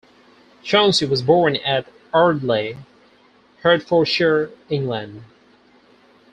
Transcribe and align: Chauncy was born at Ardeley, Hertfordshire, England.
Chauncy 0.63 1.05
was 1.05 1.21
born 1.21 1.57
at 1.57 1.85
Ardeley, 2.11 2.75
Hertfordshire, 3.61 4.49
England. 4.67 5.23